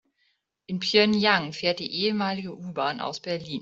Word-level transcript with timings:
In 0.65 0.79
Pjöngjang 0.79 1.53
fährt 1.53 1.77
die 1.77 1.91
ehemalige 1.95 2.55
U-Bahn 2.57 2.99
aus 3.01 3.19
Berlin. 3.19 3.59